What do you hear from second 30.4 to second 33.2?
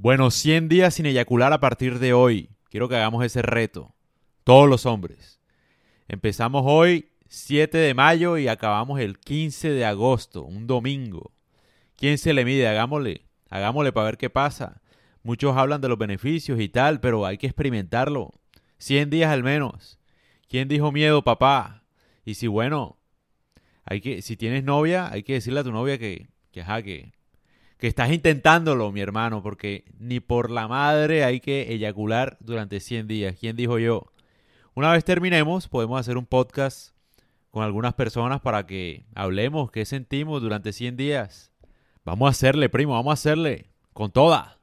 la madre hay que eyacular durante 100